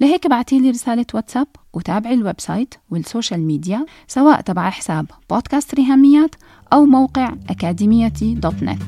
لهيك 0.00 0.26
بعتيلي 0.26 0.70
رسالة 0.70 1.06
واتساب 1.14 1.46
وتابعي 1.72 2.14
ال 2.14 2.40
website 2.40 2.74
وال 2.90 3.02
social 3.02 3.40
media 3.40 3.86
سواء 4.06 4.40
تبع 4.40 4.70
حساب 4.70 5.06
بودكاست 5.30 5.74
ريهاميات 5.74 6.34
أو 6.72 6.84
موقع 6.84 7.32
أكاديميتي 7.50 8.34
dot 8.34 8.62
net. 8.62 8.82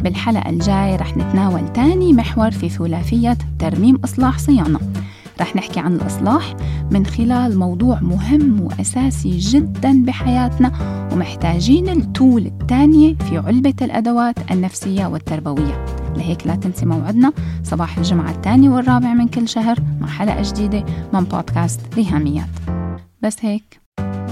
بالحلقة 0.00 0.50
الجاي 0.50 0.96
رح 0.96 1.16
نتناول 1.16 1.72
تاني 1.72 2.12
محور 2.12 2.50
في 2.50 2.68
ثلاثية 2.68 3.38
ترميم 3.58 3.96
إصلاح 4.04 4.38
صيانة. 4.38 4.80
رح 5.40 5.56
نحكي 5.56 5.80
عن 5.80 5.94
الإصلاح 5.94 6.54
من 6.90 7.06
خلال 7.06 7.58
موضوع 7.58 8.00
مهم 8.00 8.60
وأساسي 8.60 9.38
جدا 9.38 10.04
بحياتنا 10.04 10.72
ومحتاجين 11.12 11.88
ال 11.88 12.00
tool 12.00 12.46
الثانية 12.46 13.14
في 13.14 13.38
علبة 13.38 13.74
الأدوات 13.82 14.50
النفسية 14.50 15.06
والتربوية. 15.06 15.99
لهيك 16.16 16.46
لا 16.46 16.54
تنسي 16.54 16.86
موعدنا 16.86 17.32
صباح 17.64 17.96
الجمعة 17.98 18.30
الثاني 18.30 18.68
والرابع 18.68 19.14
من 19.14 19.28
كل 19.28 19.48
شهر 19.48 19.76
مع 20.00 20.08
حلقة 20.08 20.42
جديدة 20.42 20.84
من 21.12 21.24
بودكاست 21.24 21.80
ريهاميات. 21.94 22.48
بس 23.22 23.36
هيك. 23.40 23.80